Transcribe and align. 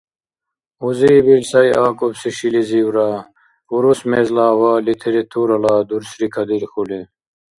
Узиб 0.85 1.25
ил 1.33 1.43
сай 1.51 1.69
акӀубси 1.85 2.29
шилизивра, 2.37 3.09
урус 3.75 3.99
мезла 4.11 4.47
ва 4.59 4.71
литературала 4.87 5.75
дурсри 5.87 6.27
кадирхьули. 6.33 6.99